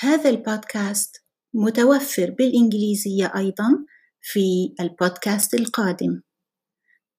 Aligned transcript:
هذا 0.00 0.30
البودكاست 0.30 1.24
متوفر 1.54 2.30
بالإنجليزية 2.30 3.32
أيضا 3.36 3.86
في 4.20 4.74
البودكاست 4.80 5.54
القادم. 5.54 6.22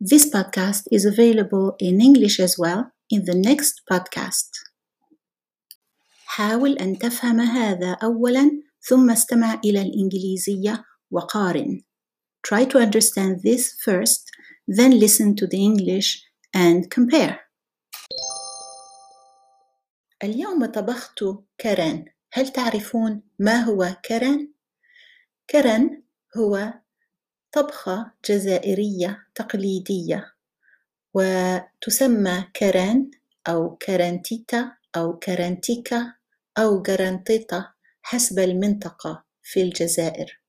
This 0.04 0.26
podcast 0.26 0.84
is 0.96 1.06
available 1.06 1.76
in 1.80 2.00
English 2.02 2.40
as 2.40 2.56
well 2.58 2.92
in 3.10 3.26
the 3.26 3.36
next 3.36 3.82
podcast. 3.94 4.52
حاول 6.26 6.78
أن 6.78 6.98
تفهم 7.00 7.40
هذا 7.40 7.98
أولا 8.04 8.52
ثم 8.82 9.10
استمع 9.12 9.62
إلى 9.66 9.82
الإنجليزية 9.82 10.84
وقارن. 11.12 11.82
Try 12.48 12.66
to 12.66 12.80
understand 12.80 13.42
this 13.44 13.76
first, 13.86 14.24
then 14.68 15.00
listen 15.00 15.36
to 15.36 15.48
the 15.48 15.58
English 15.58 16.24
and 16.56 16.90
compare. 16.90 17.40
اليوم 20.24 20.66
طبخت 20.66 21.20
كرن. 21.62 22.06
هل 22.32 22.48
تعرفون 22.48 23.22
ما 23.40 23.60
هو 23.60 23.96
كرن؟ 24.06 24.52
كرن 25.50 26.04
هو 26.38 26.74
طبخة 27.52 28.12
جزائرية 28.30 29.28
تقليدية 29.36 30.34
وتسمى 31.14 32.44
كران 32.56 33.12
أو 33.48 33.76
كرانتيتا 33.76 34.72
أو 34.96 35.20
كرانتيكا 35.20 36.14
أو 36.58 36.82
جرانتيتا 36.82 37.74
حسب 38.02 38.40
المنطقة 38.40 39.24
في 39.44 39.62
الجزائر 39.62 40.42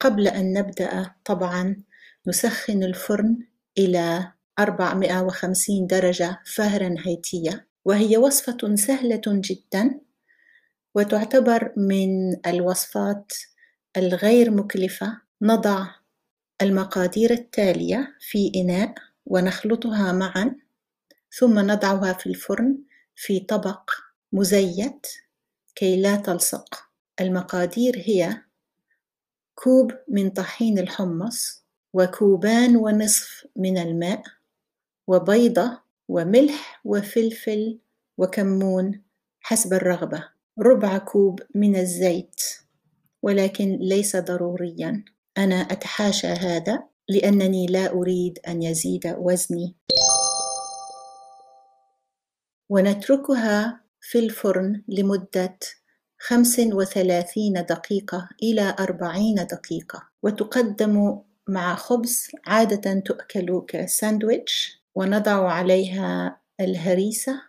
قبل 0.00 0.28
أن 0.28 0.52
نبدأ 0.52 1.14
طبعا 1.24 1.82
نسخن 2.26 2.82
الفرن 2.82 3.46
إلى 3.78 4.32
450 4.58 5.86
درجة 5.86 6.38
فahrenheitية 6.56 7.60
وهي 7.84 8.16
وصفة 8.16 8.74
سهلة 8.74 9.22
جدا 9.26 10.00
وتعتبر 10.94 11.72
من 11.76 12.36
الوصفات 12.46 13.32
الغير 13.96 14.50
مكلفة 14.50 15.20
نضع 15.42 15.86
المقادير 16.62 17.30
التالية 17.30 18.16
في 18.20 18.52
إناء 18.56 18.94
ونخلطها 19.26 20.12
معا 20.12 20.56
ثم 21.38 21.58
نضعها 21.58 22.12
في 22.12 22.26
الفرن 22.26 22.78
في 23.16 23.40
طبق 23.40 23.90
مزيت 24.32 25.06
كي 25.74 26.00
لا 26.02 26.16
تلصق. 26.16 26.90
المقادير 27.20 27.96
هي 27.96 28.42
كوب 29.54 29.92
من 30.08 30.30
طحين 30.30 30.78
الحمص 30.78 31.64
وكوبان 31.92 32.76
ونصف 32.76 33.46
من 33.56 33.78
الماء 33.78 34.22
وبيضة 35.06 35.80
وملح 36.08 36.80
وفلفل 36.84 37.78
وكمون 38.18 39.02
حسب 39.40 39.72
الرغبة. 39.72 40.39
ربع 40.62 40.98
كوب 40.98 41.40
من 41.54 41.76
الزيت. 41.76 42.40
ولكن 43.22 43.78
ليس 43.80 44.16
ضروريا. 44.16 45.04
أنا 45.38 45.54
أتحاشى 45.54 46.26
هذا 46.26 46.82
لأنني 47.08 47.66
لا 47.66 47.92
أريد 47.92 48.38
أن 48.48 48.62
يزيد 48.62 49.14
وزني. 49.18 49.76
ونتركها 52.68 53.80
في 54.00 54.18
الفرن 54.18 54.82
خمس 56.18 56.58
وثلاثين 56.58 57.52
دقيقة 57.52 58.28
إلى 58.42 58.76
أربعين 58.78 59.34
دقيقة. 59.34 60.02
وتقدم 60.22 61.18
مع 61.48 61.74
خبز 61.74 62.28
عادة 62.46 63.00
تؤكل 63.00 63.64
كساندويتش. 63.68 64.80
ونضع 64.94 65.52
عليها 65.52 66.40
الهريسة 66.60 67.42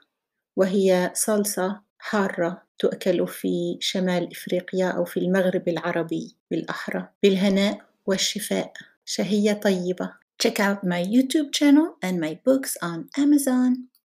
وهي 0.56 1.12
صلصة 1.14 1.82
حارة. 1.98 2.71
تؤكل 2.82 3.28
في 3.28 3.78
شمال 3.80 4.32
إفريقيا 4.32 4.88
أو 4.88 5.06
في 5.06 5.18
المغرب 5.18 5.68
العربي 5.68 6.36
بالأحرى 6.52 7.08
بالهناء 7.24 7.82
والشفاء 8.06 8.74
شهية 9.06 9.54
طيبة 9.54 10.22
Check 10.44 10.60
out 10.60 10.84
my 10.84 11.04
YouTube 11.04 11.52
channel 11.54 11.98
and 12.02 12.20
my 12.20 12.34
books 12.48 12.76
on 12.82 13.00
Amazon. 13.16 13.91